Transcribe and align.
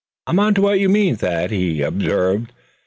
"I'm 0.25 0.39
on 0.39 0.55
to 0.55 0.63
what 0.63 0.79
you 0.79 0.89
mean, 0.89 1.15
Thad," 1.15 1.51
he 1.51 1.83
observed. 1.83 2.51